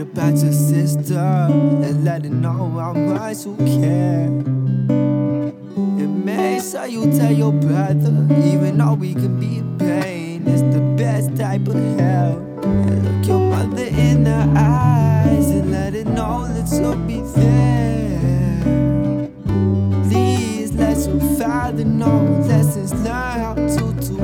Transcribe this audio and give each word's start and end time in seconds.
About 0.00 0.36
your 0.42 0.52
sister 0.52 1.18
and 1.18 2.04
let 2.04 2.22
her 2.24 2.30
know 2.30 2.70
how 2.78 2.92
much 2.92 3.44
you 3.44 3.56
care. 3.56 4.26
It 6.00 6.08
may 6.08 6.60
so 6.60 6.84
you 6.84 7.10
tell 7.12 7.32
your 7.32 7.52
brother, 7.52 8.26
even 8.44 8.78
though 8.78 8.94
we 8.94 9.14
can 9.14 9.38
be 9.38 9.58
in 9.58 9.76
pain, 9.76 10.46
it's 10.46 10.62
the 10.74 10.80
best 10.96 11.36
type 11.36 11.66
of 11.68 11.74
hell. 11.98 12.38
And 12.62 13.04
look 13.04 13.26
your 13.26 13.40
mother 13.40 13.84
in 13.84 14.24
the 14.24 14.30
her 14.30 14.87
know 16.72 16.96
be 17.06 17.20
there. 17.34 18.60
Please 20.08 20.72
let 20.74 20.98
your 21.06 21.20
father 21.38 21.84
know 21.84 22.22
lessons 22.46 22.92
learned 22.92 23.06
how 23.42 23.54
to 23.54 23.92
to 24.06 24.14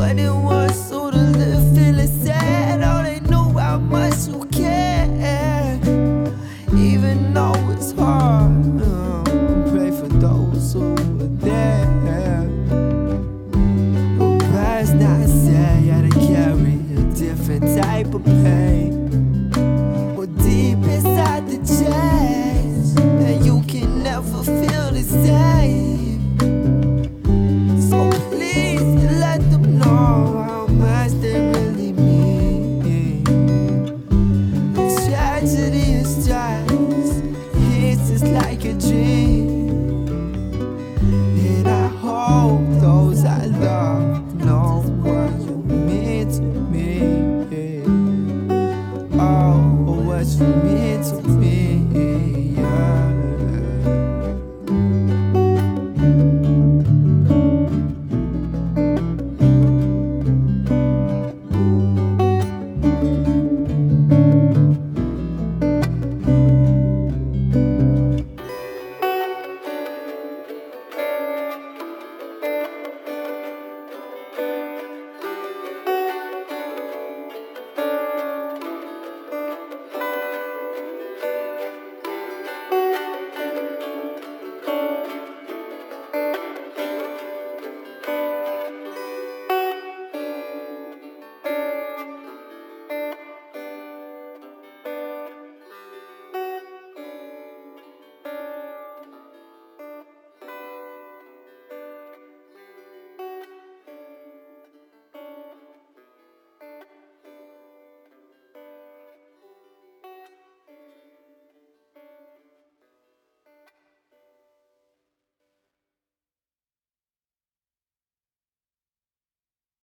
what 0.00 0.18
it 0.18 0.30
was 0.30 0.88
so 0.88 0.99